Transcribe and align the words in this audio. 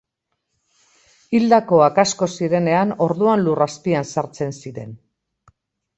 Hildakoak 1.39 2.01
asko 2.05 2.29
zirenean 2.37 2.97
orduan 3.09 3.47
lur 3.49 3.65
azpian 3.69 4.09
sartzen 4.15 4.57
ziren. 4.63 5.01